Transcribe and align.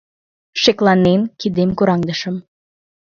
Шекланен, 0.61 1.21
кидем 1.39 1.69
кораҥдышым. 1.77 2.35